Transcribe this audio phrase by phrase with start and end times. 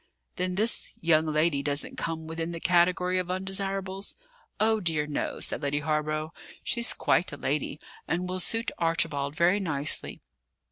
[0.37, 4.15] "Then this young lady doesn't come within the category of undesirables?"
[4.59, 6.33] "Oh, dear, no," said Lady Hawborough.
[6.63, 10.19] "She's quite a lady and will suit Archibald very nicely.